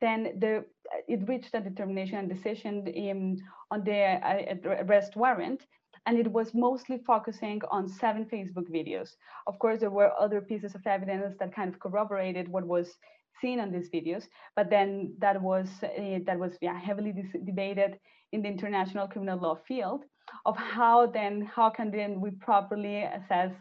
[0.00, 0.64] then the
[1.06, 5.64] it reached a determination and decision in, on the uh, arrest warrant,
[6.06, 9.10] and it was mostly focusing on seven Facebook videos.
[9.46, 12.96] Of course, there were other pieces of evidence that kind of corroborated what was
[13.40, 14.26] seen on these videos,
[14.56, 18.00] but then that was uh, that was yeah, heavily debated
[18.32, 20.02] in the international criminal law field
[20.46, 23.52] of how then how can then we properly assess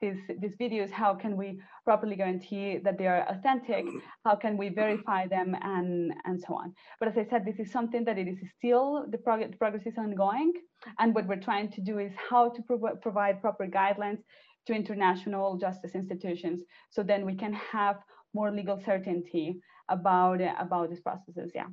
[0.00, 0.90] these these videos?
[0.90, 3.86] How can we properly guarantee that they are authentic?
[4.24, 6.74] How can we verify them and and so on?
[7.00, 9.98] But as i said this is something that it is still the, the progress is
[9.98, 10.52] ongoing.
[10.98, 14.22] And what we're trying to do is how to prov- provide proper guidelines
[14.66, 17.96] to international justice institutions so then we can have
[18.34, 21.50] more legal certainty about about these processes.
[21.54, 21.68] Yeah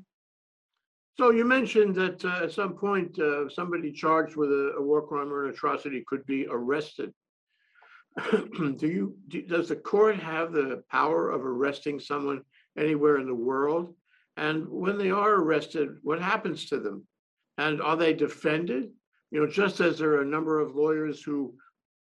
[1.17, 5.07] So you mentioned that uh, at some point, uh, somebody charged with a, a war
[5.07, 7.13] crime or an atrocity could be arrested.
[8.31, 12.41] Do you, do- does the court have the power of arresting someone
[12.77, 13.93] anywhere in the world?
[14.37, 17.07] And when they are arrested, what happens to them?
[17.57, 18.91] And are they defended?
[19.31, 21.55] You know, just as there are a number of lawyers who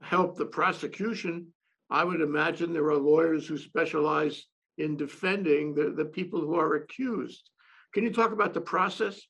[0.02, 1.48] help the prosecution,
[1.90, 4.46] I would imagine there are lawyers who specialize
[4.78, 7.51] in defending the, the people who are accused.
[7.94, 9.22] Can you talk about the process?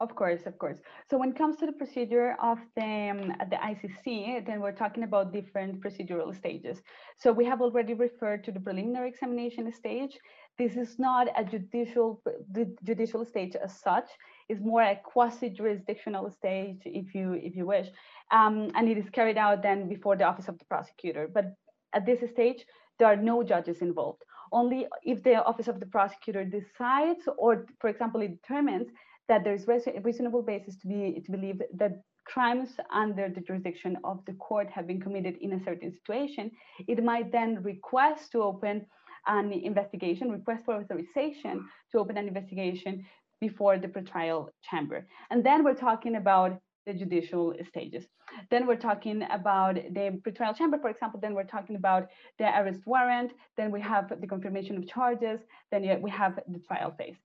[0.00, 0.78] Of course, of course.
[1.08, 5.04] So when it comes to the procedure of the, um, the ICC, then we're talking
[5.04, 6.82] about different procedural stages.
[7.16, 10.18] So we have already referred to the preliminary examination stage.
[10.58, 14.08] This is not a judicial the judicial stage as such.
[14.48, 17.88] It's more a quasi-jurisdictional stage, if you if you wish,
[18.30, 21.28] um, and it is carried out then before the office of the prosecutor.
[21.32, 21.54] But
[21.92, 22.66] at this stage,
[22.98, 24.22] there are no judges involved.
[24.60, 28.88] Only if the office of the prosecutor decides, or for example, it determines
[29.28, 29.66] that there is
[30.08, 31.92] reasonable basis to be to believe that
[32.24, 36.50] crimes under the jurisdiction of the court have been committed in a certain situation,
[36.92, 38.86] it might then request to open
[39.26, 43.04] an investigation, request for authorization to open an investigation
[43.40, 45.06] before the pretrial chamber.
[45.30, 48.04] And then we're talking about the judicial stages.
[48.50, 52.80] Then we're talking about the pretrial chamber, for example, then we're talking about the arrest
[52.86, 57.16] warrant, then we have the confirmation of charges, then we have the trial phase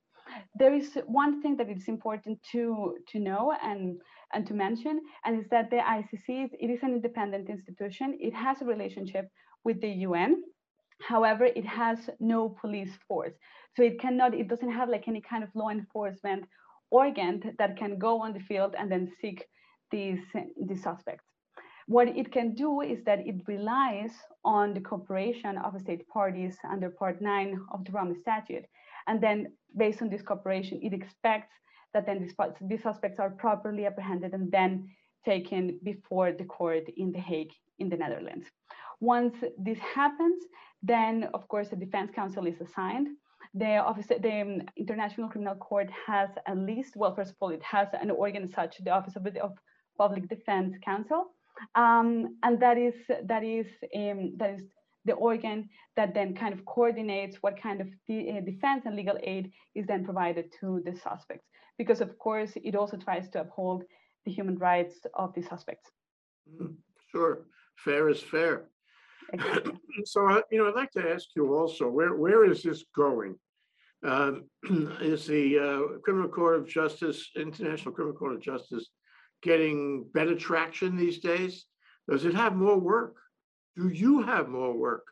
[0.56, 4.00] there is one thing that is important to to know and
[4.34, 8.18] and to mention, and is that the ICC it is an independent institution.
[8.20, 9.30] It has a relationship
[9.64, 10.44] with the UN.
[11.02, 13.34] However, it has no police force,
[13.76, 14.34] so it cannot.
[14.34, 16.46] It doesn't have like any kind of law enforcement
[16.92, 19.46] organ that can go on the field and then seek
[19.92, 20.24] these
[20.68, 21.26] these suspects.
[21.88, 24.12] What it can do is that it relies
[24.46, 28.66] on the cooperation of state parties under Part 9 of the Rome Statute.
[29.08, 31.52] And then based on this cooperation, it expects
[31.96, 34.88] that then these, these suspects are properly apprehended and then
[35.26, 38.46] taken before the court in The Hague in the Netherlands.
[39.00, 40.44] Once this happens,
[40.84, 43.08] then of course the defense counsel is assigned.
[43.54, 47.88] The office, the International Criminal Court has at least, well, first of all, it has
[48.00, 49.58] an organ such, the Office of, of
[49.98, 51.34] Public Defense Counsel,
[51.76, 52.94] um, and that is
[53.26, 54.62] that is um, that is
[55.06, 59.18] the organ that then kind of coordinates what kind of de uh, defense and legal
[59.24, 61.48] aid is then provided to the suspects.
[61.78, 63.84] Because of course, it also tries to uphold
[64.26, 65.90] the human rights of the suspects.
[66.62, 66.76] Mm,
[67.12, 68.66] sure, fair is fair.
[70.06, 73.36] So, uh, you know, I'd like to ask you also, where where is this going?
[74.04, 74.46] Um,
[75.02, 78.88] is the uh, Criminal Court of Justice, International Criminal Court of Justice,
[79.44, 81.66] getting better traction these days?
[82.10, 83.18] Does it have more work?
[83.76, 85.06] Do you have more work?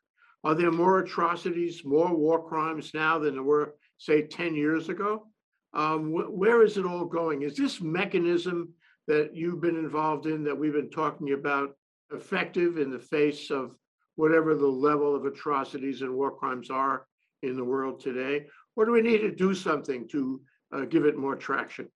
[0.43, 5.27] Are there more atrocities, more war crimes now than there were, say, 10 years ago?
[5.73, 7.41] Um, wh where is it all going?
[7.41, 8.73] Is this mechanism
[9.08, 11.75] that you've been involved in, that we've been talking about,
[12.13, 13.75] effective in the face of
[14.17, 17.08] whatever the level of atrocities and war crimes are
[17.43, 18.45] in the world today?
[18.75, 20.41] Or do we need to do something to
[20.73, 21.88] uh, give it more traction?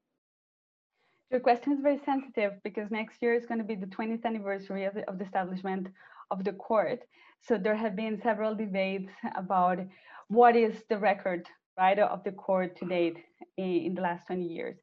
[1.31, 4.85] Your question is very sensitive because next year is going to be the 20th anniversary
[4.85, 5.87] of the, of the establishment
[6.29, 7.01] of the court.
[7.41, 9.79] So there have been several debates about
[10.27, 13.17] what is the record, right, of the court to date
[13.57, 14.77] in, in the last 20 years.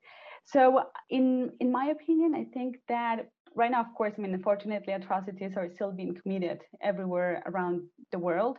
[0.45, 4.93] So in, in my opinion, I think that right now, of course, I mean, unfortunately,
[4.93, 8.59] atrocities are still being committed everywhere around the world.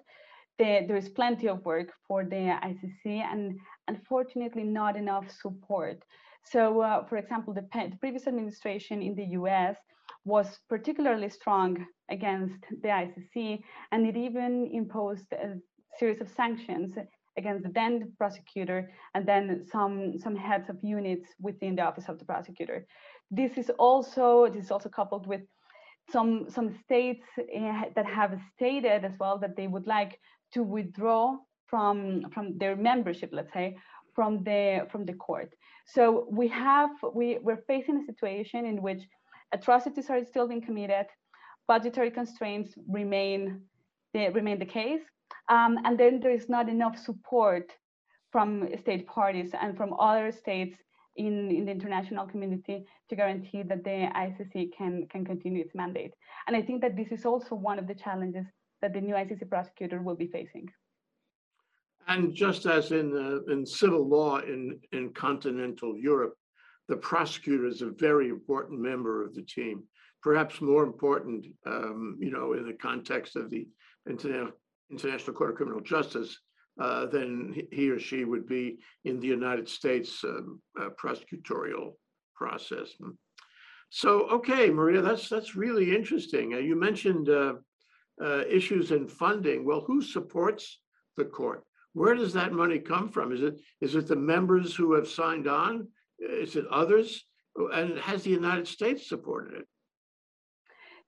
[0.59, 3.57] The, there is plenty of work for the ICC and
[3.87, 6.03] unfortunately not enough support.
[6.43, 9.77] So, uh, for example, the, the, previous administration in the US
[10.25, 15.55] was particularly strong against the ICC, and it even imposed a
[15.97, 16.91] series of sanctions
[17.37, 22.19] against the then prosecutor and then some, some heads of units within the office of
[22.19, 22.85] the prosecutor.
[23.31, 25.41] This is also this is also coupled with
[26.11, 30.19] some some states uh, that have stated as well that they would like
[30.53, 31.37] to withdraw
[31.67, 33.77] from from their membership, let's say,
[34.15, 35.53] from the from the court.
[35.85, 39.03] So we have we we're facing a situation in which
[39.51, 41.07] atrocities are still being committed,
[41.67, 43.61] budgetary constraints remain
[44.13, 45.01] they remain the case,
[45.49, 47.71] um, and then there is not enough support
[48.31, 50.75] from state parties and from other states
[51.15, 56.13] in, in the international community to guarantee that the ICC can, can continue its mandate.
[56.47, 58.45] And I think that this is also one of the challenges
[58.81, 60.69] that the new ICC prosecutor will be facing.
[62.07, 66.35] And just as in, uh, in civil law in, in continental Europe,
[66.87, 69.83] the prosecutor is a very important member of the team,
[70.23, 73.67] perhaps more important, um, you know, in the context of the
[74.09, 74.51] International,
[74.89, 76.39] International Court of Criminal Justice
[76.79, 81.93] uh, than he- he or she would be in the United States um, uh, prosecutorial
[82.35, 82.93] process.
[82.99, 83.11] Hmm.
[83.89, 86.53] So, okay, Maria, that's, that's really interesting.
[86.53, 87.55] Uh, You mentioned uh,
[88.23, 89.65] uh, issues in funding.
[89.65, 90.79] Well, who supports
[91.17, 91.63] the court?
[91.93, 93.31] Where does that money come from?
[93.31, 95.87] Is it, is it the members who have signed on?
[96.19, 97.25] Is it others?
[97.73, 99.67] And has the United States supported it?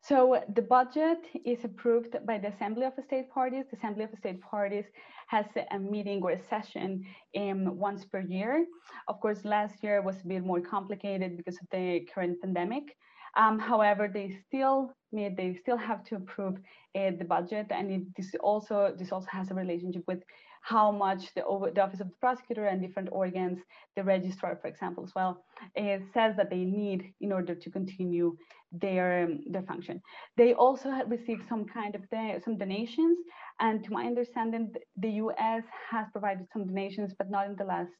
[0.03, 3.65] So the budget is approved by the Assembly of State Parties.
[3.69, 4.86] The Assembly of State Parties
[5.32, 6.89] has a meeting or a session
[7.41, 8.65] um, once per year.
[9.07, 12.86] Of course, last year was a bit more complicated because of the current pandemic.
[13.41, 14.77] Um, however, they still
[15.13, 16.55] made, they still have to approve
[16.97, 20.21] uh, the budget, and it, this also this also has a relationship with
[20.61, 21.43] how much the,
[21.75, 23.59] the office of the prosecutor and different organs,
[23.95, 25.43] the registrar, for example, as well,
[25.75, 28.38] it says that they need in order to continue
[28.72, 30.01] their um, their function.
[30.38, 33.17] They also had received some kind of the, some donations,
[33.59, 35.63] and to my understanding, the U.S.
[35.89, 37.91] has provided some donations, but not in the last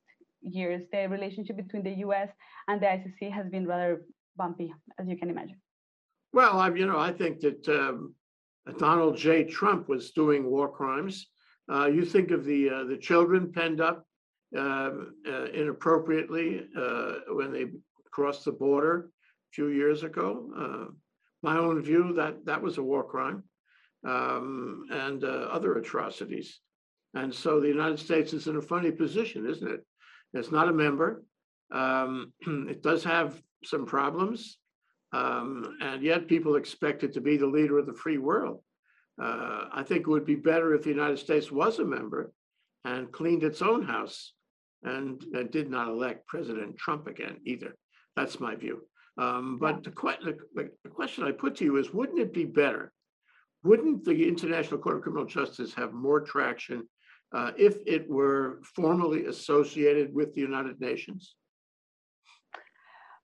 [0.42, 0.82] years.
[0.92, 2.30] The relationship between the U.S.
[2.68, 4.04] and the ICC has been rather
[4.38, 5.60] bumpy, as you can imagine.
[6.34, 8.16] Well, I, you know, I think that um,
[8.78, 9.44] Donald J.
[9.44, 11.28] Trump was doing war crimes.
[11.72, 14.06] Uh, you think of the uh, the children penned up
[14.58, 17.66] um, uh, inappropriately uh, when they
[18.12, 19.10] crossed the border
[19.52, 20.50] few years ago.
[20.58, 20.92] Uh,
[21.44, 23.44] my own view that that was a war crime
[24.08, 26.60] um, and uh, other atrocities.
[27.14, 29.86] And so the United States is in a funny position, isn't it?
[30.34, 31.24] It's not a member.
[31.72, 32.34] Um,
[32.70, 34.58] it does have some problems,
[35.14, 38.62] um, and yet people expect it to be the leader of the free world.
[39.22, 42.32] Uh, I think it would be better if the United States was a member
[42.86, 44.34] and cleaned its own house
[44.84, 47.76] and, and did not elect President Trump again either.
[48.16, 48.82] That's my view.
[49.18, 52.46] Um, but the, que- the, the question I put to you is wouldn't it be
[52.46, 52.94] better?
[53.64, 56.88] Wouldn't the International Court of Criminal Justice have more traction
[57.34, 61.36] uh, if it were formally associated with the United Nations?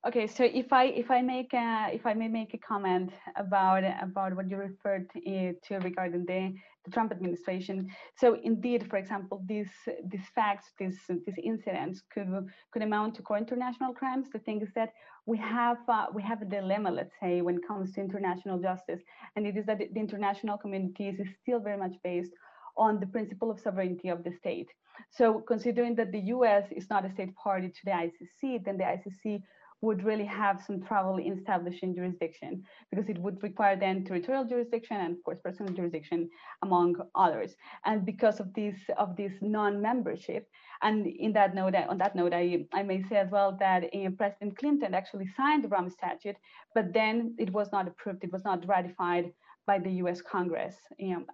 [0.06, 3.82] Okay, so if I if I make a, if I may make a comment about
[4.00, 6.54] about what you referred to, uh, to regarding the,
[6.88, 9.70] the Trump administration, so indeed, for example, these
[10.10, 12.28] these facts, these these incidents could
[12.72, 14.26] could amount to core international crimes.
[14.32, 14.92] The thing is that
[15.26, 19.02] we have uh, we have a dilemma, let's say, when it comes to international justice,
[19.34, 22.32] and it is that the international community is still very much based
[22.76, 24.70] on the principle of sovereignty of the state.
[25.10, 26.64] So considering that the U.S.
[26.70, 29.42] is not a state party to the ICC, then the ICC
[29.80, 34.96] would really have some trouble in establishing jurisdiction because it would require then territorial jurisdiction
[34.96, 36.28] and of course personal jurisdiction
[36.62, 37.54] among others.
[37.84, 40.48] And because of this of this non-membership
[40.82, 44.10] and in that note on that note i, I may say as well that uh,
[44.16, 46.36] president clinton actually signed the rome statute
[46.74, 49.32] but then it was not approved it was not ratified
[49.68, 50.76] by the us congress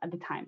[0.03, 0.47] at the time.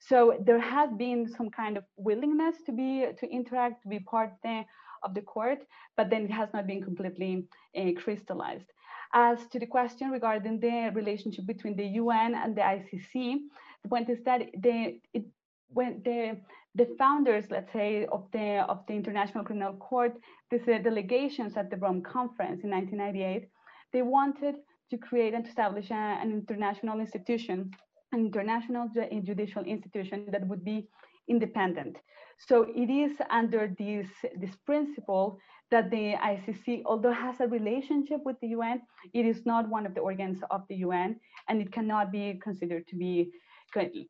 [0.00, 4.32] So there has been some kind of willingness to be to interact to be part
[4.42, 4.64] there
[5.02, 5.60] of the court,
[5.96, 7.46] but then it has not been completely
[7.76, 8.70] uh, crystallized.
[9.14, 13.38] As to the question regarding the relationship between the UN and the ICC,
[13.82, 15.24] the point is that the it,
[15.70, 16.38] when the
[16.74, 20.12] the founders, let's say, of the of the International Criminal Court,
[20.50, 23.48] these uh, delegations at the Rome Conference in 1998,
[23.92, 24.56] they wanted
[24.90, 27.70] to create and establish a, an international institution,
[28.12, 28.88] an international
[29.24, 30.86] judicial institution that would be
[31.28, 31.96] independent.
[32.38, 34.06] So it is under this,
[34.36, 35.38] this principle
[35.70, 38.80] that the ICC, although has a relationship with the UN,
[39.12, 42.86] it is not one of the organs of the UN, and it cannot be considered
[42.88, 43.30] to be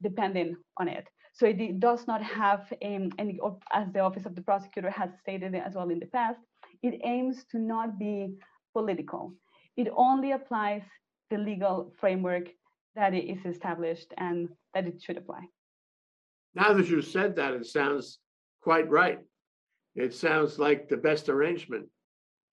[0.03, 1.09] dependent on it.
[1.33, 3.39] So it does not have um, any,
[3.73, 6.41] as the Office of the Prosecutor has stated as well in the past,
[6.83, 8.35] it aims to not be
[8.73, 9.33] political.
[9.77, 10.83] It only applies
[11.31, 12.49] the legal framework
[12.95, 15.43] that it is established and that it should apply.
[16.55, 18.19] Now that you said that, it sounds
[18.63, 19.19] quite right.
[19.95, 21.87] It sounds like the best arrangement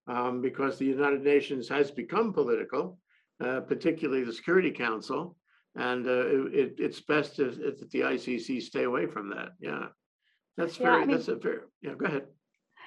[0.08, 3.00] um, because the United Nations has become political,
[3.44, 5.36] uh, particularly the Security Council,
[5.76, 9.50] and uh, it, it's best if, if the ICC stay away from that.
[9.60, 9.88] Yeah,
[10.58, 11.02] that's Yeah, very.
[11.02, 11.60] I mean- that's a very.
[11.82, 12.26] Yeah, go ahead.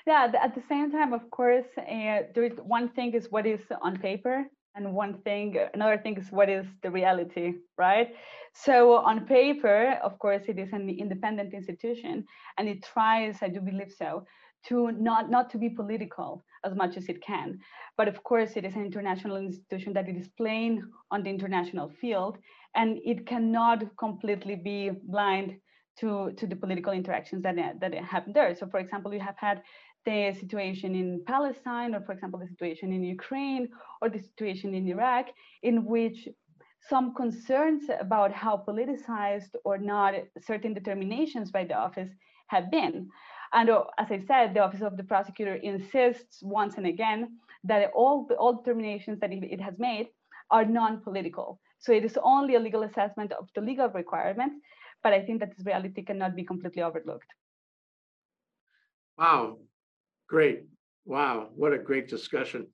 [0.06, 3.60] Yeah, at the same time, of course, uh, there is one thing is what is
[3.82, 4.46] on paper,
[4.78, 8.08] and one thing, another thing is what is the reality, right?
[8.54, 12.24] So on paper, of course, it is an independent institution,
[12.56, 14.24] and it tries, I do believe so,
[14.68, 17.58] to not not to be political as much as it can.
[17.96, 21.88] But of course, it is an international institution that it is playing on the international
[22.00, 22.38] field,
[22.74, 25.48] and it cannot completely be blind
[26.00, 28.54] to to the political interactions that that happen there.
[28.54, 29.62] So, for example, you have had
[30.08, 33.64] the situation in Palestine, or for example, the situation in Ukraine,
[34.00, 35.26] or the situation in Iraq,
[35.68, 36.18] in which
[36.92, 40.14] some concerns about how politicized or not
[40.50, 42.10] certain determinations by the office
[42.54, 42.94] have been.
[43.52, 47.20] And uh, as I said, the Office of the Prosecutor insists once and again
[47.70, 50.06] that all, the- all determinations that it it has made
[50.50, 51.48] are non-political.
[51.84, 54.56] So it is only a legal assessment of the legal requirements,
[55.02, 57.30] but I think that this reality cannot be completely overlooked.
[59.18, 59.58] Wow,
[60.28, 60.64] great.
[61.04, 62.66] Wow, what a great discussion.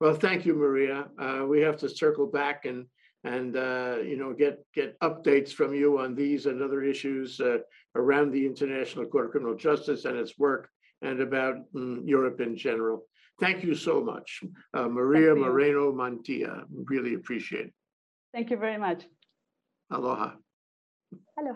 [0.00, 1.06] Well, thank you, Maria.
[1.18, 2.86] Uh, we have to circle back and,
[3.24, 7.58] and, uh, you know, get, get updates from you on these and other issues, uh,
[7.94, 10.68] around the International Court of Criminal Justice and its work
[11.02, 13.06] and about mm, Europe in general.
[13.40, 14.42] Thank you so much,
[14.74, 15.34] uh, Maria.
[15.34, 16.64] Moreno Mantilla.
[16.70, 17.74] Really appreciate it.
[18.32, 19.04] Thank you very much.
[19.90, 20.32] Aloha.
[21.36, 21.54] Hello.